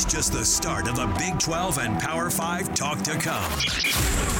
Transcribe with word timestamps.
is 0.00 0.12
just 0.12 0.32
the 0.32 0.44
start 0.44 0.88
of 0.88 0.96
the 0.96 1.06
Big 1.18 1.38
12 1.38 1.78
and 1.78 1.98
Power 2.00 2.30
5 2.30 2.74
talk 2.74 3.02
to 3.02 3.12
come. 3.18 3.50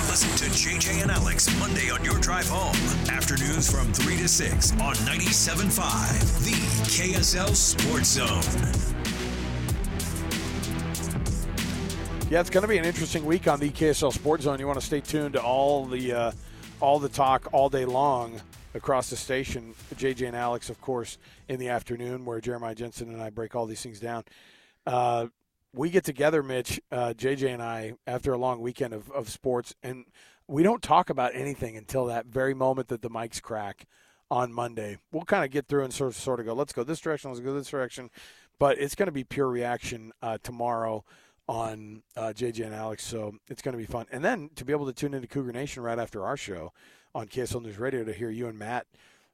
Listen 0.09 0.31
to 0.39 0.45
JJ 0.55 1.03
and 1.03 1.11
Alex 1.11 1.49
Monday 1.59 1.91
on 1.91 2.03
your 2.05 2.19
drive 2.21 2.49
home. 2.49 2.75
Afternoons 3.11 3.71
from 3.71 3.93
3 3.93 4.17
to 4.19 4.29
6 4.29 4.73
on 4.81 4.95
97.5, 4.95 6.45
the 6.45 6.53
KSL 6.89 7.55
Sports 7.55 8.09
Zone. 8.09 8.27
Yeah, 12.31 12.41
it's 12.41 12.51
going 12.51 12.63
to 12.63 12.69
be 12.69 12.79
an 12.79 12.85
interesting 12.85 13.27
week 13.27 13.47
on 13.47 13.61
the 13.61 13.71
KSL 13.71 14.13
Sports 14.13 14.45
Zone. 14.45 14.59
You 14.61 14.67
want 14.67 14.81
to 14.81 14.87
stay 14.87 15.01
tuned 15.01 15.35
to 15.35 15.43
all 15.43 15.85
the 15.85 16.13
uh, 16.13 16.33
all 16.81 16.99
the 16.99 17.09
talk 17.09 17.49
all 17.53 17.69
day 17.69 17.85
long 17.85 18.41
across 18.75 19.11
the 19.11 19.17
station. 19.17 19.75
JJ 19.95 20.29
and 20.29 20.37
Alex, 20.37 20.71
of 20.71 20.81
course, 20.81 21.19
in 21.49 21.59
the 21.59 21.69
afternoon, 21.69 22.25
where 22.25 22.41
Jeremiah 22.41 22.75
Jensen 22.75 23.11
and 23.11 23.21
I 23.21 23.31
break 23.31 23.55
all 23.55 23.67
these 23.67 23.83
things 23.83 24.01
down. 24.01 24.25
Uh, 24.87 25.27
we 25.73 25.91
get 25.91 26.05
together, 26.05 26.43
Mitch, 26.43 26.81
uh, 26.91 27.15
JJ 27.17 27.55
and 27.55 27.63
I, 27.63 27.95
after 28.07 28.33
a 28.33 28.39
long 28.39 28.61
weekend 28.61 28.93
of, 28.93 29.11
of 29.13 29.29
sports, 29.29 29.75
and 29.83 30.05
we 30.47 30.63
don't 30.63 30.83
talk 30.83 31.11
about 31.11 31.35
anything 31.35 31.77
until 31.77 32.07
that 32.07 32.27
very 32.27 32.55
moment 32.55 32.89
that 32.89 33.03
the 33.03 33.11
mics 33.11 33.41
crack 33.41 33.87
on 34.31 34.53
Monday. 34.53 34.99
We'll 35.13 35.25
kind 35.25 35.45
of 35.45 35.51
get 35.51 35.69
through 35.69 35.85
and 35.85 35.93
sort 35.93 36.11
of, 36.11 36.17
sort 36.17 36.41
of 36.41 36.47
go, 36.47 36.55
let's 36.55 36.73
go 36.73 36.83
this 36.83 37.01
direction, 37.01 37.31
let's 37.31 37.41
go 37.41 37.55
this 37.55 37.69
direction. 37.69 38.11
But 38.59 38.79
it's 38.79 38.95
going 38.95 39.07
to 39.07 39.13
be 39.13 39.25
pure 39.25 39.49
reaction 39.49 40.13
uh, 40.23 40.39
tomorrow 40.43 41.05
on 41.49 42.03
uh, 42.17 42.33
JJ 42.37 42.67
and 42.67 42.75
Alex, 42.75 43.05
so 43.05 43.35
it's 43.49 43.63
going 43.63 43.73
to 43.73 43.79
be 43.79 43.87
fun. 43.87 44.07
And 44.13 44.25
then 44.25 44.51
to 44.57 44.65
be 44.65 44.73
able 44.73 44.87
to 44.87 44.93
tune 44.93 45.15
into 45.15 45.27
Cougar 45.27 45.53
Nation 45.53 45.83
right 45.83 45.99
after 45.99 46.25
our 46.25 46.37
show 46.37 46.73
on 47.15 47.27
KSL 47.27 47.63
News 47.63 47.79
Radio 47.79 48.05
to 48.05 48.13
hear 48.13 48.31
you 48.31 48.47
and 48.47 48.59
Matt 48.59 48.87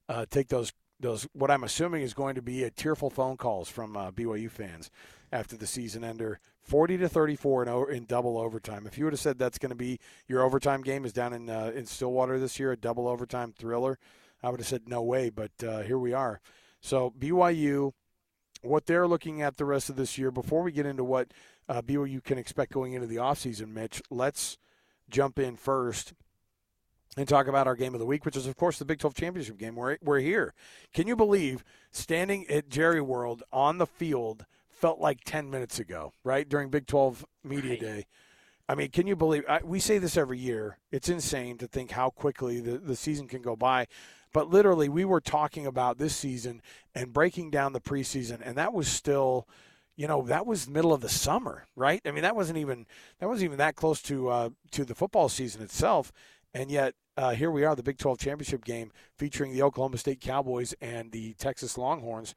uh, 0.09 0.25
take 0.31 0.49
those 0.49 0.73
those 1.01 1.27
what 1.33 1.51
I'm 1.51 1.65
assuming 1.65 2.03
is 2.03 2.15
going 2.15 2.35
to 2.37 2.43
be 2.43 2.65
a 2.65 2.71
tearful 2.71 3.11
phone 3.11 3.37
calls 3.37 3.69
from 3.69 3.97
uh, 3.97 4.11
BYU 4.11 4.51
fans 4.51 4.91
after 5.33 5.57
the 5.57 5.67
season 5.67 6.05
ender, 6.05 6.41
40 6.63 6.99
to 6.99 7.09
34 7.09 7.63
in, 7.63 7.97
in 7.97 8.05
double 8.05 8.39
overtime. 8.39 8.87
If 8.87 8.97
you 8.97 9.05
would 9.05 9.13
have 9.13 9.21
said 9.21 9.39
that's 9.39 9.59
going 9.59 9.71
to 9.71 9.77
be 9.77 9.99
your 10.27 10.43
overtime 10.43 10.83
game 10.83 11.05
is 11.05 11.13
down 11.13 11.33
in 11.33 11.51
uh, 11.51 11.73
in 11.75 11.87
Stillwater 11.87 12.39
this 12.39 12.59
year, 12.59 12.73
a 12.73 12.77
double 12.77 13.09
overtime 13.09 13.53
thriller, 13.57 13.99
I 14.43 14.51
would 14.51 14.61
have 14.61 14.69
said 14.69 14.89
no 14.89 15.03
way. 15.03 15.31
But 15.31 15.53
uh, 15.63 15.83
here 15.83 15.99
we 15.99 16.13
are. 16.13 16.41
So 16.81 17.13
BYU, 17.19 17.93
what 18.63 18.87
they're 18.87 19.09
looking 19.09 19.43
at 19.43 19.57
the 19.57 19.65
rest 19.65 19.91
of 19.91 19.97
this 19.97 20.17
year. 20.17 20.31
Before 20.31 20.63
we 20.63 20.73
get 20.73 20.87
into 20.87 21.05
what 21.05 21.33
uh, 21.69 21.83
BYU 21.83 22.23
can 22.23 22.39
expect 22.39 22.73
going 22.73 22.93
into 22.93 23.07
the 23.07 23.17
offseason, 23.17 23.69
Mitch, 23.69 24.03
let's 24.11 24.57
jump 25.11 25.39
in 25.39 25.57
first 25.57 26.15
and 27.17 27.29
talk 27.29 27.47
about 27.47 27.67
our 27.67 27.77
game 27.77 27.95
of 27.95 28.01
the 28.01 28.07
week, 28.07 28.25
which 28.25 28.37
is, 28.37 28.47
of 28.47 28.57
course, 28.57 28.79
the 28.79 28.85
Big 28.85 28.99
12 28.99 29.15
championship 29.15 29.57
game. 29.57 29.75
We're, 29.75 29.97
we're 30.03 30.21
here. 30.21 30.55
Can 30.93 31.07
you 31.07 31.17
believe 31.17 31.65
standing 31.91 32.47
at 32.49 32.69
Jerry 32.69 33.01
World 33.01 33.43
on 33.53 33.79
the 33.79 33.87
field 33.87 34.45
felt 34.69 35.01
like 35.01 35.21
10 35.25 35.51
minutes 35.51 35.79
ago, 35.79 36.13
right? 36.23 36.49
During 36.49 36.69
Big 36.69 36.87
12 36.87 37.25
Media 37.43 37.71
right. 37.71 37.81
Day. 37.81 38.07
I 38.69 38.75
mean, 38.75 38.91
can 38.91 39.07
you 39.07 39.17
believe? 39.17 39.45
I, 39.49 39.61
we 39.63 39.79
say 39.79 39.99
this 39.99 40.17
every 40.17 40.39
year. 40.39 40.79
It's 40.91 41.09
insane 41.09 41.57
to 41.59 41.69
think 41.69 41.93
how 41.93 42.11
quickly 42.11 42.61
the, 42.61 42.79
the 42.79 42.97
season 42.97 43.29
can 43.29 43.41
go 43.41 43.55
by. 43.55 43.87
But 44.33 44.51
literally, 44.51 44.89
we 44.89 45.05
were 45.05 45.21
talking 45.21 45.67
about 45.67 45.99
this 45.99 46.15
season 46.15 46.61
and 46.95 47.13
breaking 47.13 47.51
down 47.51 47.73
the 47.73 47.81
preseason, 47.81 48.41
and 48.45 48.57
that 48.59 48.73
was 48.73 48.89
still– 48.89 49.49
you 49.97 50.07
know 50.07 50.23
that 50.23 50.47
was 50.47 50.69
middle 50.69 50.93
of 50.93 51.01
the 51.01 51.09
summer, 51.09 51.65
right? 51.75 52.01
I 52.05 52.11
mean 52.11 52.23
that 52.23 52.37
wasn't 52.37 52.59
even 52.59 52.87
that 53.19 53.29
wasn't 53.29 53.47
even 53.47 53.59
that 53.59 53.75
close 53.75 54.03
to 54.03 54.29
uh, 54.29 54.51
to 54.73 54.85
the 54.85 54.95
football 54.95 55.29
season 55.29 55.63
itself, 55.63 56.13
and 56.57 56.71
yet 56.71 56.95
uh, 57.19 57.33
here 57.33 57.51
we 57.51 57.65
are, 57.65 57.77
the 57.77 57.83
Big 57.83 57.99
12 57.99 58.19
championship 58.19 58.65
game 58.65 58.91
featuring 59.15 59.53
the 59.53 59.63
Oklahoma 59.63 59.99
State 59.99 60.21
Cowboys 60.23 60.75
and 60.81 61.13
the 61.13 61.35
Texas 61.35 61.77
Longhorns. 61.77 62.35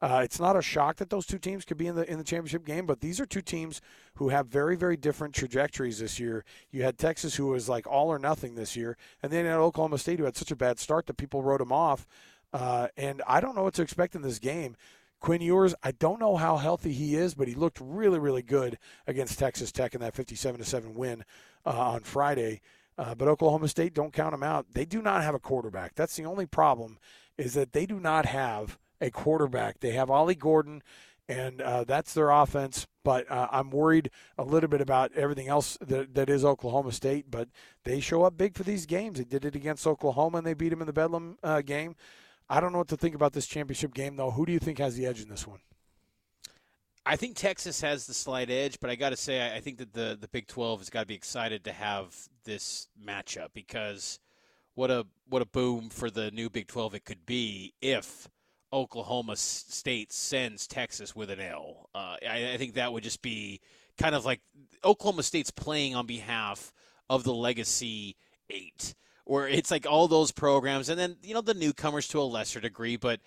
Uh, 0.00 0.22
it's 0.24 0.40
not 0.40 0.56
a 0.56 0.62
shock 0.62 0.96
that 0.96 1.10
those 1.10 1.26
two 1.26 1.38
teams 1.38 1.64
could 1.64 1.76
be 1.76 1.86
in 1.86 1.94
the 1.94 2.10
in 2.10 2.18
the 2.18 2.24
championship 2.24 2.64
game, 2.64 2.86
but 2.86 3.00
these 3.00 3.20
are 3.20 3.26
two 3.26 3.42
teams 3.42 3.80
who 4.14 4.30
have 4.30 4.48
very 4.48 4.74
very 4.74 4.96
different 4.96 5.34
trajectories 5.34 5.98
this 6.00 6.18
year. 6.18 6.44
You 6.70 6.82
had 6.82 6.98
Texas, 6.98 7.36
who 7.36 7.46
was 7.46 7.68
like 7.68 7.86
all 7.86 8.08
or 8.08 8.18
nothing 8.18 8.54
this 8.54 8.74
year, 8.74 8.96
and 9.22 9.30
then 9.30 9.44
you 9.44 9.50
had 9.50 9.58
Oklahoma 9.58 9.98
State, 9.98 10.18
who 10.18 10.24
had 10.24 10.36
such 10.36 10.50
a 10.50 10.56
bad 10.56 10.80
start 10.80 11.06
that 11.06 11.18
people 11.18 11.42
wrote 11.42 11.60
them 11.60 11.72
off. 11.72 12.06
Uh, 12.52 12.88
and 12.96 13.22
I 13.28 13.40
don't 13.40 13.54
know 13.54 13.62
what 13.62 13.74
to 13.74 13.82
expect 13.82 14.14
in 14.14 14.22
this 14.22 14.38
game. 14.38 14.76
Quinn 15.20 15.40
Ewers, 15.40 15.74
I 15.84 15.92
don't 15.92 16.18
know 16.18 16.36
how 16.36 16.56
healthy 16.56 16.92
he 16.92 17.14
is, 17.14 17.34
but 17.34 17.46
he 17.46 17.54
looked 17.54 17.78
really, 17.80 18.18
really 18.18 18.42
good 18.42 18.78
against 19.06 19.38
Texas 19.38 19.70
Tech 19.70 19.94
in 19.94 20.00
that 20.00 20.14
57 20.16 20.58
to 20.58 20.64
7 20.64 20.94
win 20.94 21.24
uh, 21.64 21.70
on 21.70 22.00
Friday. 22.00 22.60
Uh, 22.98 23.14
but 23.14 23.28
Oklahoma 23.28 23.68
State, 23.68 23.94
don't 23.94 24.12
count 24.12 24.32
them 24.32 24.42
out. 24.42 24.66
They 24.72 24.84
do 24.84 25.00
not 25.00 25.22
have 25.22 25.34
a 25.34 25.40
quarterback. 25.40 25.94
That's 25.94 26.16
the 26.16 26.26
only 26.26 26.46
problem, 26.46 26.98
is 27.38 27.54
that 27.54 27.72
they 27.72 27.86
do 27.86 27.98
not 27.98 28.26
have 28.26 28.78
a 29.00 29.10
quarterback. 29.10 29.80
They 29.80 29.92
have 29.92 30.10
Ollie 30.10 30.34
Gordon, 30.34 30.82
and 31.28 31.60
uh, 31.60 31.84
that's 31.84 32.14
their 32.14 32.30
offense. 32.30 32.86
But 33.04 33.28
uh, 33.30 33.48
I'm 33.50 33.70
worried 33.70 34.10
a 34.38 34.44
little 34.44 34.68
bit 34.68 34.80
about 34.80 35.12
everything 35.14 35.48
else 35.48 35.76
that, 35.80 36.14
that 36.14 36.30
is 36.30 36.44
Oklahoma 36.44 36.92
State. 36.92 37.30
But 37.30 37.48
they 37.84 37.98
show 37.98 38.22
up 38.24 38.36
big 38.36 38.56
for 38.56 38.62
these 38.62 38.86
games. 38.86 39.18
They 39.18 39.24
did 39.24 39.44
it 39.44 39.56
against 39.56 39.86
Oklahoma, 39.86 40.38
and 40.38 40.46
they 40.46 40.54
beat 40.54 40.68
them 40.68 40.82
in 40.82 40.86
the 40.86 40.92
Bedlam 40.92 41.38
uh, 41.42 41.62
game. 41.62 41.96
I 42.48 42.60
don't 42.60 42.72
know 42.72 42.78
what 42.78 42.88
to 42.88 42.96
think 42.96 43.14
about 43.14 43.32
this 43.32 43.46
championship 43.46 43.94
game, 43.94 44.16
though. 44.16 44.30
Who 44.30 44.44
do 44.44 44.52
you 44.52 44.58
think 44.58 44.78
has 44.78 44.96
the 44.96 45.06
edge 45.06 45.22
in 45.22 45.28
this 45.30 45.46
one? 45.46 45.60
I 47.04 47.16
think 47.16 47.36
Texas 47.36 47.80
has 47.80 48.06
the 48.06 48.14
slight 48.14 48.48
edge, 48.48 48.78
but 48.80 48.88
I 48.88 48.94
got 48.94 49.10
to 49.10 49.16
say, 49.16 49.54
I 49.54 49.60
think 49.60 49.78
that 49.78 49.92
the, 49.92 50.16
the 50.20 50.28
Big 50.28 50.46
12 50.46 50.80
has 50.80 50.90
got 50.90 51.00
to 51.00 51.06
be 51.06 51.14
excited 51.14 51.64
to 51.64 51.72
have 51.72 52.14
this 52.44 52.88
matchup 53.04 53.48
because 53.54 54.20
what 54.74 54.90
a 54.90 55.06
what 55.28 55.42
a 55.42 55.46
boom 55.46 55.90
for 55.90 56.10
the 56.10 56.30
new 56.30 56.48
Big 56.48 56.68
12 56.68 56.94
it 56.94 57.04
could 57.04 57.26
be 57.26 57.74
if 57.82 58.28
Oklahoma 58.72 59.36
State 59.36 60.12
sends 60.12 60.66
Texas 60.66 61.14
with 61.14 61.30
an 61.30 61.40
L. 61.40 61.90
Uh, 61.94 62.16
I, 62.26 62.52
I 62.54 62.56
think 62.56 62.74
that 62.74 62.92
would 62.92 63.02
just 63.02 63.20
be 63.20 63.60
kind 63.98 64.14
of 64.14 64.24
like 64.24 64.40
Oklahoma 64.84 65.24
State's 65.24 65.50
playing 65.50 65.96
on 65.96 66.06
behalf 66.06 66.72
of 67.10 67.24
the 67.24 67.34
Legacy 67.34 68.16
Eight 68.48 68.94
where 69.24 69.46
it's 69.46 69.70
like 69.70 69.86
all 69.86 70.08
those 70.08 70.32
programs, 70.32 70.88
and 70.88 70.98
then 70.98 71.16
you 71.22 71.34
know 71.34 71.40
the 71.40 71.54
newcomers 71.54 72.08
to 72.08 72.20
a 72.20 72.22
lesser 72.22 72.60
degree. 72.60 72.96
But 72.96 73.20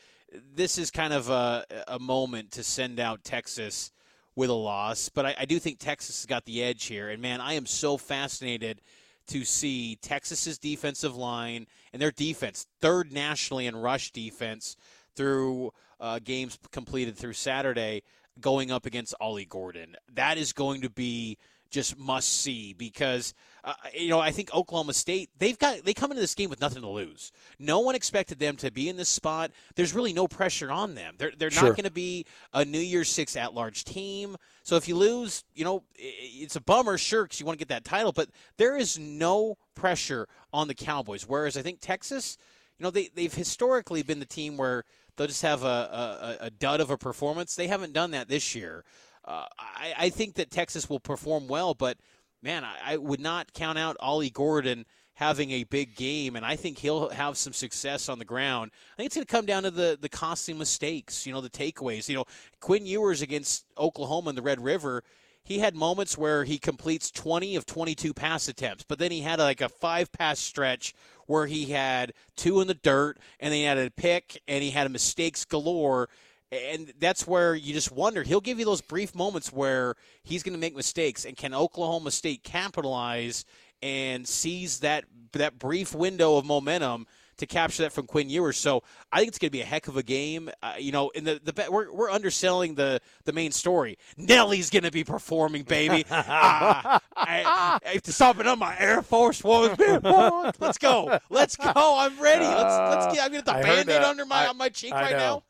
this 0.56 0.78
is 0.78 0.92
kind 0.92 1.14
of 1.14 1.30
a, 1.30 1.66
a 1.88 2.00
moment 2.00 2.52
to 2.52 2.64
send 2.64 3.00
out 3.00 3.24
Texas 3.24 3.92
with 4.36 4.50
a 4.50 4.54
loss. 4.54 5.10
But 5.10 5.26
I, 5.26 5.36
I 5.40 5.46
do 5.46 5.60
think 5.60 5.80
Texas 5.80 6.20
has 6.20 6.26
got 6.26 6.46
the 6.46 6.64
edge 6.64 6.86
here, 6.86 7.10
and 7.10 7.22
man, 7.22 7.42
I 7.42 7.54
am 7.54 7.66
so 7.66 7.98
fascinated 7.98 8.82
to 9.28 9.44
see 9.44 9.98
Texas's 10.02 10.58
defensive 10.58 11.16
line 11.16 11.68
and 11.94 12.02
their 12.02 12.12
defense, 12.12 12.68
third 12.82 13.12
nationally 13.12 13.66
in 13.66 13.76
rush 13.76 14.12
defense 14.12 14.78
through 15.16 15.72
uh, 16.00 16.20
games 16.24 16.60
completed 16.72 17.18
through 17.18 17.34
Saturday, 17.34 18.04
going 18.40 18.72
up 18.72 18.86
against 18.86 19.16
Ollie 19.20 19.46
Gordon. 19.46 19.96
That 20.14 20.38
is 20.38 20.54
going 20.54 20.82
to 20.82 20.90
be 20.90 21.38
just 21.70 21.98
must 21.98 22.42
see 22.42 22.74
because 22.74 23.34
uh, 23.64 23.74
you 23.94 24.10
know 24.10 24.20
I 24.20 24.32
think 24.32 24.54
Oklahoma 24.54 24.94
State 24.94 25.30
they've 25.38 25.58
got 25.58 25.84
they 25.84 25.94
come 25.94 26.12
into 26.12 26.22
this 26.22 26.36
game 26.36 26.50
with 26.50 26.62
nothing 26.62 26.82
to 26.82 26.90
lose. 26.90 27.32
No 27.60 27.80
one 27.80 27.96
expected 27.96 28.40
them 28.40 28.56
to 28.58 28.72
be 28.72 28.90
in 28.90 28.98
this 28.98 29.10
spot. 29.10 29.52
There's 29.76 29.94
really 29.94 30.14
no 30.14 30.28
pressure 30.28 30.72
on 30.72 30.96
them. 30.96 31.16
They're 31.18 31.34
they're 31.38 31.52
sure. 31.52 31.70
not 31.70 31.76
going 31.76 31.86
to 31.86 31.92
be 31.92 32.26
a 32.54 32.64
New 32.64 32.80
Year's 32.80 33.10
Six 33.10 33.36
at 33.36 33.54
large 33.54 33.84
team. 33.84 34.38
So 34.64 34.76
if 34.76 34.88
you 34.88 34.96
lose, 34.96 35.44
you 35.54 35.66
know 35.66 35.84
it's 35.96 36.56
a 36.56 36.62
bummer, 36.62 36.98
sure, 36.98 37.24
because 37.24 37.40
you 37.40 37.46
want 37.46 37.58
to 37.60 37.66
get 37.66 37.70
that 37.70 37.86
title. 37.86 38.12
But 38.12 38.30
there 38.58 38.78
is 38.78 38.98
no 38.98 39.58
pressure 39.76 40.28
on 40.54 40.68
the 40.68 40.76
Cowboys. 40.76 41.28
Whereas 41.28 41.58
I 41.58 41.62
think 41.62 41.80
Texas, 41.82 42.38
you 42.78 42.84
know 42.84 42.92
they 42.92 43.10
they've 43.14 43.34
historically 43.34 44.04
been 44.04 44.20
the 44.20 44.26
team 44.26 44.58
where 44.58 44.84
they'll 45.16 45.28
just 45.28 45.42
have 45.42 45.64
a, 45.64 46.38
a, 46.42 46.46
a 46.46 46.50
dud 46.50 46.82
of 46.82 46.90
a 46.90 46.98
performance. 46.98 47.56
They 47.56 47.68
haven't 47.68 47.94
done 47.94 48.12
that 48.12 48.28
this 48.28 48.56
year. 48.56 48.84
I, 49.28 49.94
I, 49.98 50.10
think 50.10 50.36
that 50.36 50.52
Texas 50.52 50.90
will 50.90 51.00
perform 51.00 51.48
well, 51.48 51.74
but 51.74 51.98
man, 52.44 52.64
I, 52.64 52.94
I, 52.94 52.98
would 52.98 53.20
not 53.20 53.54
count 53.54 53.80
out 53.80 53.98
Ollie 54.00 54.30
Gordon 54.30 54.86
having 55.16 55.52
a 55.52 55.64
big 55.64 55.96
game, 55.96 56.36
and 56.36 56.46
I 56.46 56.56
think 56.56 56.78
he'll 56.78 57.10
have 57.10 57.38
some 57.38 57.54
success 57.54 58.08
on 58.10 58.20
the 58.20 58.26
ground. 58.26 58.72
I 58.94 58.96
think 58.98 59.08
it's 59.08 59.16
going 59.16 59.26
to 59.26 59.32
come 59.32 59.46
down 59.46 59.64
to 59.64 59.72
the 59.72 59.98
the 60.00 60.10
costly 60.10 60.54
mistakes, 60.54 61.26
you 61.26 61.34
know, 61.34 61.42
the 61.42 61.50
takeaways. 61.50 62.08
You 62.08 62.16
know, 62.16 62.26
Quinn 62.60 62.86
Ewers 62.86 63.22
against 63.22 63.66
Oklahoma 63.78 64.30
in 64.30 64.36
the 64.36 64.42
Red 64.42 64.64
River. 64.64 65.04
He 65.44 65.60
had 65.60 65.76
moments 65.76 66.18
where 66.18 66.44
he 66.44 66.58
completes 66.58 67.12
20 67.12 67.56
of 67.56 67.68
22 67.68 68.16
pass 68.16 68.48
attempts, 68.48 68.84
but 68.84 68.98
then 68.98 69.12
he 69.12 69.22
had 69.22 69.40
like 69.40 69.62
a 69.62 69.70
five 69.70 70.12
pass 70.12 70.40
stretch 70.40 70.94
where 71.28 71.46
he 71.46 71.66
had 71.66 72.14
two 72.36 72.62
in 72.62 72.68
the 72.68 72.74
dirt, 72.74 73.20
and 73.40 73.52
then 73.52 73.60
he 73.60 73.64
had 73.64 73.78
a 73.78 73.92
pick, 73.92 74.42
and 74.48 74.64
he 74.64 74.72
had 74.72 74.92
mistakes 74.92 75.46
galore 75.46 76.10
and 76.56 76.94
that's 77.00 77.28
where 77.28 77.56
you 77.56 77.74
just 77.74 77.92
wonder. 77.92 78.24
He'll 78.24 78.42
give 78.42 78.60
you 78.60 78.66
those 78.66 78.82
brief 78.82 79.16
moments 79.16 79.52
where 79.52 79.96
he's 80.24 80.44
going 80.44 80.54
to 80.54 80.60
make 80.60 80.76
mistakes, 80.76 81.26
and 81.26 81.36
can 81.36 81.54
Oklahoma 81.54 82.12
State 82.12 82.44
capitalize 82.44 83.46
and 83.82 84.28
seize 84.28 84.80
that 84.80 85.06
that 85.34 85.60
brief 85.60 85.94
window 85.94 86.38
of 86.38 86.46
momentum 86.46 87.06
to 87.38 87.46
capture 87.46 87.84
that 87.84 87.92
from 87.92 88.08
Quinn 88.08 88.30
Ewers? 88.30 88.58
So 88.58 88.84
I 89.12 89.20
think 89.20 89.30
it's 89.30 89.38
going 89.38 89.50
to 89.50 89.52
be 89.52 89.62
a 89.62 89.66
heck 89.66 89.88
of 89.88 89.98
a 89.98 90.04
game. 90.04 90.50
Uh, 90.64 90.74
you 90.78 90.92
know, 90.92 91.10
in 91.10 91.24
the 91.24 91.40
the 91.44 91.68
we're 91.70 91.92
we're 91.92 92.12
underselling 92.12 92.76
the 92.76 93.00
the 93.26 93.34
main 93.34 93.52
story. 93.52 93.98
Nelly's 94.18 94.70
going 94.70 94.84
to 94.84 94.92
be 94.92 95.04
performing, 95.04 95.64
baby. 95.64 96.06
uh, 96.10 97.00
I, 97.16 97.80
I, 97.86 97.98
to 97.98 98.12
stop 98.12 98.40
it 98.40 98.48
on 98.48 98.60
my 98.60 98.78
Air 98.78 99.02
Force 99.02 99.44
One. 99.44 99.76
Let's 100.60 100.78
go. 100.78 101.20
Let's 101.30 101.56
go. 101.56 101.72
I'm 101.76 102.20
ready. 102.20 102.46
Let's 102.46 103.06
let's 103.06 103.16
get. 103.16 103.26
I'm 103.26 103.32
going 103.32 103.44
to 103.44 103.52
get 103.52 103.58
the 103.58 103.64
band-aid 103.64 104.02
uh, 104.02 104.10
under 104.10 104.26
my 104.26 104.46
I, 104.46 104.48
on 104.48 104.58
my 104.58 104.70
cheek 104.70 104.94
right 104.94 105.12
know. 105.12 105.18
now. 105.18 105.44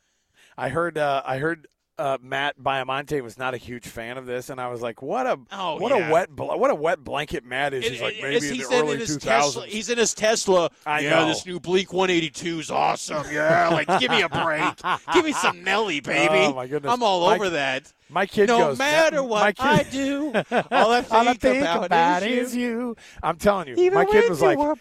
I 0.58 0.70
heard 0.70 0.98
uh, 0.98 1.22
I 1.26 1.38
heard 1.38 1.68
uh, 1.98 2.18
Matt 2.22 2.60
Biomonte 2.62 3.22
was 3.22 3.38
not 3.38 3.54
a 3.54 3.58
huge 3.58 3.88
fan 3.88 4.18
of 4.18 4.26
this, 4.26 4.50
and 4.50 4.60
I 4.60 4.68
was 4.68 4.82
like, 4.82 5.02
"What 5.02 5.26
a 5.26 5.40
Oh, 5.52 5.78
what 5.78 5.96
yeah. 5.96 6.10
a 6.10 6.12
wet 6.12 6.30
bl- 6.30 6.44
what 6.58 6.70
a 6.70 6.76
wet 6.76 7.04
blanket 7.04 7.46
Matt 7.46 7.74
is." 7.74 7.86
He's 7.88 8.02
like, 8.02 8.16
maybe 8.22 8.48
in 8.48 8.54
he's 8.56 8.68
the 8.68 8.76
early 8.76 8.94
in 8.96 9.00
his 9.00 9.18
Tesla. 9.18 9.66
He's 9.66 9.90
in 9.90 9.98
his 9.98 10.14
Tesla. 10.14 10.70
I 10.86 11.00
yeah, 11.02 11.12
know. 11.12 11.28
this 11.28 11.46
new 11.46 11.60
Blink 11.60 11.94
182 11.94 12.60
is 12.60 12.70
awesome. 12.72 13.26
Yeah, 13.32 13.70
like 13.72 13.88
give 14.00 14.12
me 14.12 14.22
a 14.24 14.30
break. 14.30 14.74
give 15.14 15.24
me 15.24 15.32
some 15.34 15.64
Nelly, 15.64 16.00
baby. 16.02 16.34
Oh, 16.34 16.54
my 16.54 16.68
goodness. 16.68 16.92
I'm 16.92 17.02
all 17.04 17.26
My- 17.28 17.36
over 17.36 17.50
that. 17.52 17.92
My 18.10 18.26
kid 18.28 18.48
no 18.50 18.60
goes. 18.60 18.78
matter 18.78 19.16
my 19.16 19.22
what 19.24 19.56
kid, 19.58 19.66
I 19.66 19.84
do, 19.84 20.28
all 20.72 20.92
I 20.92 21.02
think, 21.02 21.12
all 21.14 21.28
I 21.28 21.34
think 21.34 21.62
about, 21.64 21.86
about 21.86 22.24
is, 22.24 22.50
is 22.50 22.56
you. 22.56 22.68
you. 22.68 22.96
I'm 23.24 23.38
telling 23.38 23.68
you, 23.68 23.76
Even 23.78 23.96
my 23.96 24.06
kid 24.06 24.30
was 24.30 24.42
you 24.42 24.46
like, 24.48 24.60
were 24.60 24.76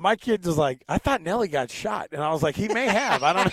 my 0.00 0.16
kid 0.16 0.44
was 0.44 0.56
like, 0.58 0.82
I 0.88 0.98
thought 0.98 1.20
Nelly 1.22 1.48
got 1.48 1.70
shot, 1.70 2.08
and 2.12 2.22
I 2.22 2.32
was 2.32 2.42
like, 2.42 2.56
he 2.56 2.68
may 2.68 2.86
have. 2.86 3.22
I 3.22 3.32
don't. 3.32 3.52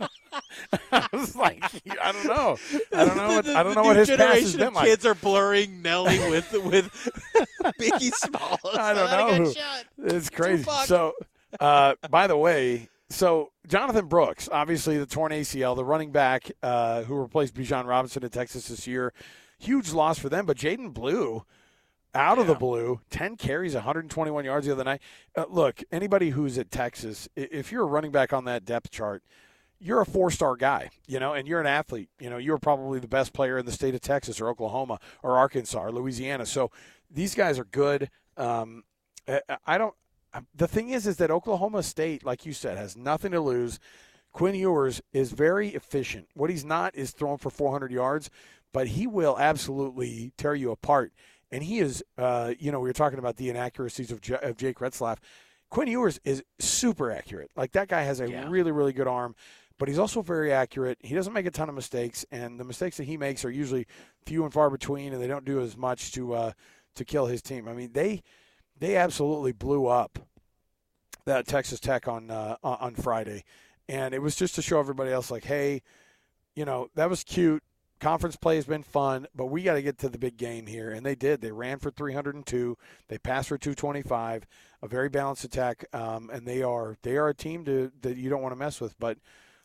know. 0.00 0.06
I 0.92 1.06
was 1.12 1.36
like, 1.36 1.62
I 2.02 2.12
don't 2.12 2.26
know. 2.26 2.56
I 2.92 3.04
don't 3.04 3.16
know. 3.16 3.28
What, 3.28 3.44
The- 3.44 3.56
I 3.56 3.62
don't 3.62 3.74
know 3.74 3.82
what 3.84 3.92
new 3.94 4.00
his 4.00 4.10
past 4.10 4.20
has 4.20 4.28
generation 4.52 4.58
been 4.58 4.68
of 4.68 4.74
like. 4.74 4.84
kids 4.86 5.06
are 5.06 5.14
blurring 5.14 5.82
Nelly 5.82 6.18
with 6.30 6.52
with 6.64 6.90
Biggie 7.80 8.12
Smalls. 8.12 8.60
I 8.76 8.92
don't 8.94 9.08
thought 9.08 9.30
know 9.38 9.44
got 9.44 9.54
shot. 9.54 9.84
It's 10.04 10.30
crazy. 10.30 10.64
Tupac. 10.64 10.86
So, 10.86 11.12
uh, 11.60 11.94
by 12.10 12.26
the 12.26 12.36
way, 12.36 12.88
so 13.08 13.52
Jonathan 13.68 14.06
Brooks, 14.06 14.48
obviously 14.50 14.98
the 14.98 15.06
torn 15.06 15.32
ACL, 15.32 15.76
the 15.76 15.84
running 15.84 16.10
back 16.10 16.50
uh, 16.62 17.02
who 17.04 17.14
replaced 17.14 17.54
Bijan 17.54 17.86
Robinson 17.86 18.22
in 18.24 18.30
Texas 18.30 18.68
this 18.68 18.86
year, 18.86 19.12
huge 19.58 19.92
loss 19.92 20.18
for 20.18 20.28
them. 20.28 20.44
But 20.46 20.56
Jaydon 20.56 20.92
Blue, 20.92 21.44
out 22.16 22.38
of 22.38 22.46
the 22.46 22.54
blue, 22.54 23.00
10 23.10 23.36
carries, 23.36 23.74
121 23.74 24.44
yards 24.44 24.66
the 24.66 24.72
other 24.72 24.84
night. 24.84 25.00
Uh, 25.36 25.44
look, 25.48 25.82
anybody 25.92 26.30
who's 26.30 26.58
at 26.58 26.70
Texas, 26.70 27.28
if 27.36 27.70
you're 27.70 27.82
a 27.82 27.86
running 27.86 28.10
back 28.10 28.32
on 28.32 28.44
that 28.46 28.64
depth 28.64 28.90
chart, 28.90 29.22
you're 29.78 30.00
a 30.00 30.06
four-star 30.06 30.56
guy, 30.56 30.88
you 31.06 31.20
know, 31.20 31.34
and 31.34 31.46
you're 31.46 31.60
an 31.60 31.66
athlete. 31.66 32.08
You 32.18 32.30
know, 32.30 32.38
you're 32.38 32.58
probably 32.58 32.98
the 32.98 33.08
best 33.08 33.32
player 33.34 33.58
in 33.58 33.66
the 33.66 33.72
state 33.72 33.94
of 33.94 34.00
Texas 34.00 34.40
or 34.40 34.48
Oklahoma 34.48 34.98
or 35.22 35.36
Arkansas 35.36 35.78
or 35.84 35.92
Louisiana. 35.92 36.46
So 36.46 36.70
these 37.10 37.34
guys 37.34 37.58
are 37.58 37.64
good. 37.64 38.10
Um, 38.36 38.84
I- 39.28 39.42
I 39.66 39.78
don't. 39.78 39.94
The 40.54 40.68
thing 40.68 40.90
is, 40.90 41.06
is 41.06 41.16
that 41.16 41.30
Oklahoma 41.30 41.82
State, 41.82 42.24
like 42.24 42.44
you 42.44 42.52
said, 42.52 42.76
has 42.76 42.96
nothing 42.96 43.32
to 43.32 43.40
lose. 43.40 43.78
Quinn 44.32 44.54
Ewers 44.54 45.00
is 45.12 45.32
very 45.32 45.68
efficient. 45.70 46.28
What 46.34 46.50
he's 46.50 46.64
not 46.64 46.94
is 46.94 47.12
throwing 47.12 47.38
for 47.38 47.48
400 47.48 47.90
yards, 47.90 48.28
but 48.72 48.88
he 48.88 49.06
will 49.06 49.38
absolutely 49.38 50.32
tear 50.36 50.54
you 50.54 50.70
apart. 50.70 51.12
And 51.52 51.62
he 51.62 51.78
is, 51.78 52.02
uh, 52.18 52.54
you 52.58 52.72
know, 52.72 52.80
we 52.80 52.88
were 52.88 52.92
talking 52.94 53.18
about 53.18 53.36
the 53.36 53.48
inaccuracies 53.50 54.10
of, 54.10 54.20
J- 54.20 54.38
of 54.42 54.56
Jake 54.56 54.78
Retzlaff. 54.78 55.18
Quinn 55.70 55.88
Ewers 55.88 56.20
is 56.24 56.42
super 56.58 57.10
accurate. 57.10 57.50
Like 57.56 57.72
that 57.72 57.88
guy 57.88 58.02
has 58.02 58.20
a 58.20 58.28
Yeah. 58.30 58.48
really, 58.48 58.72
really 58.72 58.92
good 58.92 59.06
arm, 59.08 59.34
but 59.78 59.88
he's 59.88 59.98
also 59.98 60.22
very 60.22 60.52
accurate. 60.52 60.98
He 61.02 61.14
doesn't 61.14 61.32
make 61.32 61.46
a 61.46 61.50
ton 61.50 61.68
of 61.68 61.74
mistakes, 61.74 62.24
and 62.30 62.58
the 62.58 62.64
mistakes 62.64 62.96
that 62.96 63.04
he 63.04 63.16
makes 63.16 63.44
are 63.44 63.50
usually 63.50 63.86
few 64.24 64.44
and 64.44 64.52
far 64.52 64.70
between, 64.70 65.12
and 65.12 65.22
they 65.22 65.26
don't 65.26 65.44
do 65.44 65.60
as 65.60 65.76
much 65.76 66.12
to 66.12 66.34
uh, 66.34 66.52
to 66.94 67.04
kill 67.04 67.26
his 67.26 67.42
team. 67.42 67.68
I 67.68 67.74
mean, 67.74 67.92
they 67.92 68.22
they 68.78 68.96
absolutely 68.96 69.52
blew 69.52 69.86
up 69.86 70.18
that 71.26 71.46
Texas 71.46 71.80
Tech 71.80 72.06
on 72.08 72.30
uh, 72.30 72.56
on 72.62 72.76
on 72.80 72.94
Friday, 72.94 73.44
and 73.88 74.14
it 74.14 74.22
was 74.22 74.34
just 74.36 74.54
to 74.54 74.62
show 74.62 74.78
everybody 74.80 75.10
else, 75.10 75.30
like, 75.30 75.44
hey, 75.44 75.82
you 76.54 76.64
know, 76.64 76.88
that 76.94 77.10
was 77.10 77.22
cute. 77.24 77.62
Conference 77.98 78.36
play 78.36 78.56
has 78.56 78.66
been 78.66 78.82
fun, 78.82 79.26
but 79.34 79.46
we 79.46 79.62
got 79.62 79.74
to 79.74 79.82
get 79.82 79.98
to 79.98 80.08
the 80.08 80.18
big 80.18 80.36
game 80.36 80.66
here, 80.66 80.90
and 80.90 81.04
they 81.04 81.14
did. 81.14 81.40
They 81.40 81.50
ran 81.50 81.78
for 81.78 81.90
302. 81.90 82.76
They 83.08 83.18
passed 83.18 83.48
for 83.48 83.56
225. 83.56 84.46
A 84.82 84.88
very 84.88 85.08
balanced 85.08 85.44
attack, 85.44 85.86
um, 85.94 86.28
and 86.30 86.46
they 86.46 86.62
are 86.62 86.96
they 87.02 87.16
are 87.16 87.28
a 87.28 87.34
team 87.34 87.64
to, 87.64 87.90
that 88.02 88.18
you 88.18 88.28
don't 88.28 88.42
want 88.42 88.52
to 88.52 88.58
mess 88.58 88.80
with. 88.80 88.98
But 88.98 89.18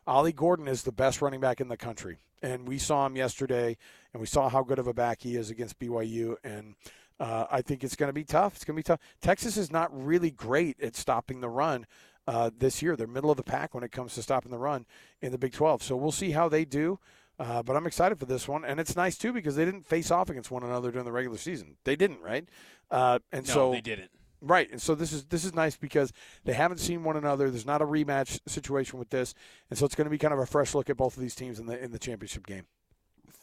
Ollie 0.08 0.32
Gordon 0.32 0.70
is 0.70 0.84
the 0.84 0.94
best 0.94 1.22
running 1.22 1.42
back 1.42 1.60
in 1.60 1.68
the 1.68 1.76
country, 1.76 2.20
and 2.42 2.68
we 2.68 2.78
saw 2.78 3.06
him 3.06 3.18
yesterday, 3.18 3.76
and 4.14 4.22
we 4.22 4.28
saw 4.28 4.48
how 4.48 4.64
good 4.64 4.80
of 4.80 4.88
a 4.88 4.94
back 4.94 5.22
he 5.22 5.36
is 5.36 5.50
against 5.50 5.78
BYU, 5.78 6.36
and 6.46 6.76
uh, 7.20 7.46
I 7.52 7.62
think 7.62 7.84
it's 7.84 7.98
going 7.98 8.10
to 8.10 8.14
be 8.14 8.24
tough. 8.24 8.56
It's 8.56 8.64
going 8.64 8.76
to 8.76 8.80
be 8.80 8.84
tough. 8.84 9.02
Texas 9.22 9.58
is 9.58 9.72
not 9.72 9.90
really 9.94 10.32
great 10.32 10.82
at 10.82 10.96
stopping 10.96 11.42
the 11.42 11.50
run 11.50 11.86
uh, 12.28 12.50
this 12.58 12.82
year. 12.82 12.96
They're 12.96 13.08
middle 13.08 13.30
of 13.30 13.38
the 13.38 13.44
pack 13.44 13.76
when 13.76 13.84
it 13.84 13.92
comes 13.92 14.16
to 14.16 14.24
stopping 14.24 14.52
the 14.52 14.58
run 14.58 14.86
in 15.22 15.32
the 15.32 15.38
Big 15.38 15.54
12. 15.54 15.84
So 15.84 15.96
we'll 15.96 16.12
see 16.12 16.32
how 16.32 16.50
they 16.50 16.66
do. 16.66 16.98
Uh, 17.42 17.64
but 17.64 17.76
I'm 17.76 17.88
excited 17.88 18.20
for 18.20 18.28
this 18.28 18.48
one, 18.48 18.64
and 18.64 18.80
it's 18.80 18.96
nice 18.96 19.18
too 19.18 19.34
because 19.34 19.56
they 19.56 19.66
didn't 19.66 19.88
face 19.88 20.12
off 20.12 20.30
against 20.30 20.52
one 20.52 20.62
another 20.62 20.92
during 20.92 21.06
the 21.06 21.12
regular 21.12 21.38
season. 21.38 21.76
They 21.86 21.96
didn't, 21.96 22.22
right? 22.22 22.48
Uh, 22.92 23.18
and 23.32 23.48
No, 23.48 23.54
so 23.54 23.72
they 23.72 23.82
didn't. 23.82 24.12
Right, 24.44 24.70
and 24.72 24.80
so 24.80 24.94
this 24.94 25.12
is 25.12 25.26
this 25.26 25.44
is 25.44 25.56
nice 25.56 25.76
because 25.76 26.14
they 26.46 26.54
haven't 26.54 26.78
seen 26.78 27.04
one 27.04 27.18
another. 27.18 27.50
There's 27.50 27.66
not 27.66 27.82
a 27.82 27.86
rematch 27.86 28.40
situation 28.48 29.00
with 29.00 29.10
this, 29.10 29.34
and 29.72 29.80
so 29.80 29.86
it's 29.86 29.96
going 29.96 30.06
to 30.06 30.12
be 30.12 30.20
kind 30.20 30.36
of 30.36 30.40
a 30.40 30.46
fresh 30.46 30.76
look 30.76 30.88
at 30.92 30.98
both 30.98 31.18
of 31.18 31.22
these 31.24 31.34
teams 31.34 31.58
in 31.58 31.66
the 31.66 31.84
in 31.84 31.92
the 31.92 32.00
championship 32.00 32.46
game. 32.46 32.66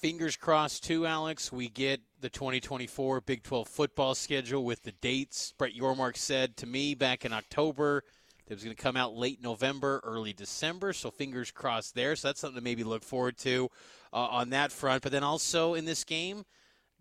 Fingers 0.01 0.37
crossed, 0.37 0.85
too, 0.85 1.05
Alex. 1.05 1.51
We 1.51 1.69
get 1.69 2.01
the 2.21 2.29
2024 2.29 3.21
Big 3.23 3.43
12 3.43 3.67
football 3.67 4.15
schedule 4.15 4.65
with 4.65 4.85
the 4.85 4.93
dates. 4.93 5.55
Brett 5.59 5.75
Yormark 5.75 6.17
said 6.17 6.57
to 6.59 6.67
me 6.67 6.95
back 6.95 7.25
in 7.25 7.33
October 7.33 8.05
that 8.49 8.55
it 8.55 8.57
was 8.57 8.65
going 8.65 8.77
to 8.77 8.83
come 8.83 8.97
out 8.97 9.15
late 9.15 9.43
November, 9.43 10.01
early 10.05 10.33
December. 10.33 10.93
So 10.93 11.11
fingers 11.11 11.51
crossed 11.51 11.95
there. 11.95 12.17
So 12.17 12.29
that's 12.29 12.41
something 12.41 12.59
to 12.59 12.65
maybe 12.65 12.83
look 12.83 13.03
forward 13.03 13.37
to 13.39 13.71
uh, 14.13 14.17
on 14.17 14.51
that 14.51 14.73
front. 14.73 15.03
But 15.03 15.13
then 15.13 15.23
also 15.23 15.75
in 15.75 15.85
this 15.85 16.05
game, 16.05 16.45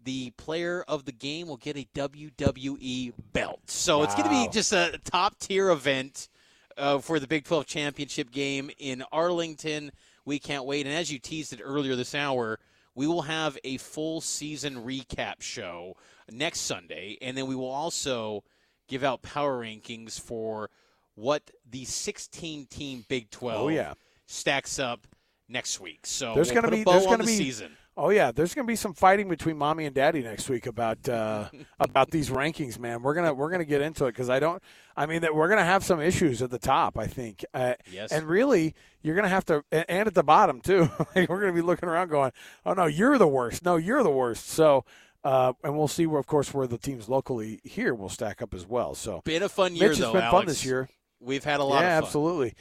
the 0.03 0.31
player 0.31 0.83
of 0.87 1.05
the 1.05 1.11
game 1.11 1.47
will 1.47 1.57
get 1.57 1.77
a 1.77 1.87
WWE 1.95 3.13
belt. 3.33 3.61
So 3.65 4.03
it's 4.03 4.13
going 4.13 4.25
to 4.25 4.29
be 4.29 4.47
just 4.51 4.73
a 4.73 4.99
top 5.05 5.39
tier 5.39 5.69
event 5.69 6.29
uh, 6.77 6.99
for 6.99 7.19
the 7.19 7.27
Big 7.27 7.45
12 7.45 7.65
championship 7.65 8.31
game 8.31 8.69
in 8.77 9.03
Arlington. 9.11 9.91
We 10.25 10.39
can't 10.39 10.65
wait. 10.65 10.85
And 10.85 10.95
as 10.95 11.11
you 11.11 11.19
teased 11.19 11.53
it 11.53 11.61
earlier 11.63 11.95
this 11.95 12.13
hour, 12.13 12.59
we 12.93 13.07
will 13.07 13.23
have 13.23 13.57
a 13.63 13.77
full 13.77 14.21
season 14.21 14.83
recap 14.83 15.41
show 15.41 15.95
next 16.29 16.61
Sunday. 16.61 17.17
And 17.21 17.37
then 17.37 17.47
we 17.47 17.55
will 17.55 17.69
also 17.69 18.43
give 18.87 19.03
out 19.03 19.21
power 19.21 19.61
rankings 19.61 20.19
for 20.19 20.69
what 21.17 21.41
the 21.69 21.83
16 21.83 22.67
team 22.67 23.03
Big 23.09 23.29
12 23.31 23.61
Oh, 23.61 23.67
yeah. 23.69 23.93
stacks 24.27 24.79
up 24.79 25.07
next 25.49 25.79
week. 25.79 26.05
So 26.05 26.33
There's 26.35 26.51
we'll 26.51 26.61
gonna 26.61 26.75
be- 26.77 26.83
there's 26.83 27.05
gonna 27.05 27.17
the 27.17 27.23
be- 27.25 27.37
season. 27.37 27.71
Oh 27.99 28.11
yeah, 28.11 28.31
there's 28.31 28.53
going 28.53 28.63
to 28.63 28.71
be 28.71 28.75
some 28.75 28.93
fighting 28.93 29.27
between 29.27 29.57
mommy 29.57 29.85
and 29.87 29.95
daddy 29.95 30.21
next 30.21 30.47
week 30.49 30.67
about 30.67 31.09
uh, 31.09 31.49
about 31.79 32.11
these 32.11 32.29
rankings, 32.29 32.77
man. 32.77 33.01
We're 33.01 33.15
gonna 33.15 33.33
we're 33.33 33.49
gonna 33.49 33.65
get 33.65 33.81
into 33.81 34.05
it 34.05 34.11
because 34.11 34.29
I 34.29 34.39
don't. 34.39 34.61
I 34.95 35.07
mean 35.07 35.21
that 35.21 35.33
we're 35.33 35.49
gonna 35.49 35.65
have 35.65 35.83
some 35.83 35.99
issues 35.99 36.43
at 36.43 36.51
the 36.51 36.59
top. 36.59 36.99
I 36.99 37.07
think. 37.07 37.43
Uh, 37.55 37.73
Yes. 37.91 38.11
And 38.11 38.27
really, 38.27 38.75
you're 39.01 39.15
gonna 39.15 39.29
have 39.29 39.45
to, 39.45 39.63
and 39.71 39.83
and 39.89 40.07
at 40.07 40.13
the 40.13 40.21
bottom 40.23 40.61
too. 40.61 40.87
like 41.15 41.27
we're 41.27 41.39
gonna 41.39 41.53
be 41.53 41.63
looking 41.63 41.89
around, 41.89 42.09
going, 42.09 42.33
"Oh 42.67 42.73
no, 42.73 42.85
you're 42.85 43.17
the 43.17 43.27
worst. 43.27 43.65
No, 43.65 43.77
you're 43.77 44.03
the 44.03 44.11
worst." 44.11 44.47
So. 44.47 44.85
Uh, 45.23 45.51
and 45.63 45.75
we'll 45.75 45.89
see, 45.89 46.05
where, 46.05 46.19
of 46.21 46.27
course, 46.27 46.53
where 46.53 46.67
the 46.67 46.77
teams 46.77 47.09
locally 47.09 47.59
here 47.65 47.93
will 47.93 48.07
stack 48.07 48.41
up 48.41 48.53
as 48.53 48.65
well. 48.65 48.95
So, 48.95 49.21
Been 49.25 49.43
a 49.43 49.49
fun 49.49 49.75
year, 49.75 49.89
Mitch, 49.89 49.97
though, 49.97 50.05
it's 50.09 50.13
been 50.13 50.21
Alex. 50.21 50.31
fun 50.37 50.45
this 50.45 50.63
year. 50.63 50.87
We've 51.19 51.43
had 51.43 51.59
a 51.59 51.63
lot 51.63 51.81
yeah, 51.81 51.97
of 51.97 52.03
fun. 52.03 52.03
absolutely. 52.03 52.53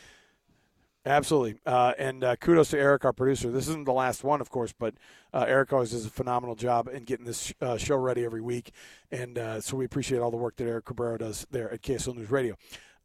Absolutely. 1.07 1.61
Uh, 1.65 1.93
and 1.99 2.25
uh, 2.25 2.35
kudos 2.37 2.71
to 2.71 2.79
Eric, 2.79 3.05
our 3.05 3.13
producer. 3.13 3.51
This 3.53 3.69
isn't 3.69 3.87
the 3.87 3.93
last 3.93 4.25
one, 4.25 4.41
of 4.41 4.51
course, 4.51 4.75
but 4.77 4.95
uh, 5.33 5.45
Eric 5.47 5.73
always 5.73 5.93
does 5.93 6.05
a 6.05 6.11
phenomenal 6.11 6.57
job 6.57 6.89
in 6.89 7.05
getting 7.05 7.25
this 7.25 7.55
uh, 7.61 7.77
show 7.77 7.97
ready 7.97 8.25
every 8.25 8.41
week. 8.41 8.73
And 9.13 9.39
uh, 9.39 9.61
so 9.61 9.77
we 9.77 9.85
appreciate 9.85 10.19
all 10.19 10.33
the 10.33 10.37
work 10.37 10.57
that 10.57 10.67
Eric 10.67 10.87
Cabrera 10.87 11.19
does 11.19 11.47
there 11.51 11.73
at 11.73 11.83
KSL 11.83 12.17
News 12.17 12.31
Radio. 12.31 12.57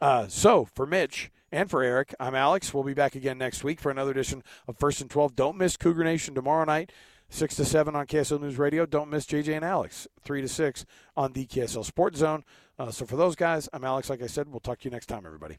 Uh, 0.01 0.27
so 0.27 0.65
for 0.65 0.88
Mitch 0.88 1.31
and 1.51 1.70
for 1.70 1.84
Eric, 1.84 2.15
I'm 2.20 2.34
Alex. 2.34 2.74
We'll 2.74 2.84
be 2.84 2.96
back 2.96 3.13
again 3.13 3.38
next 3.38 3.63
week 3.63 3.79
for 3.79 3.91
another 3.91 4.12
edition 4.12 4.41
of 4.67 4.79
First 4.79 5.01
and 5.01 5.10
12. 5.10 5.36
Don't 5.36 5.58
miss 5.58 5.77
Cougar 5.77 6.03
Nation 6.03 6.34
tomorrow 6.34 6.65
night. 6.65 6.91
6 7.31 7.55
to 7.55 7.65
7 7.65 7.95
on 7.95 8.05
KSL 8.05 8.41
News 8.41 8.57
Radio. 8.57 8.85
Don't 8.85 9.09
miss 9.09 9.25
JJ 9.25 9.55
and 9.55 9.65
Alex, 9.65 10.07
3 10.21 10.41
to 10.41 10.47
6 10.50 10.85
on 11.15 11.31
the 11.31 11.45
KSL 11.45 11.85
Sports 11.85 12.19
Zone. 12.19 12.43
Uh, 12.77 12.91
so 12.91 13.05
for 13.05 13.15
those 13.15 13.35
guys, 13.35 13.69
I'm 13.71 13.85
Alex. 13.85 14.09
Like 14.09 14.21
I 14.21 14.27
said, 14.27 14.50
we'll 14.50 14.59
talk 14.59 14.79
to 14.79 14.85
you 14.85 14.91
next 14.91 15.05
time, 15.05 15.25
everybody. 15.25 15.57